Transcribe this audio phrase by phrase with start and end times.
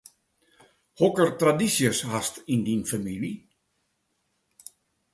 [1.01, 3.33] Hokker tradysjes hast yn dyn famylje?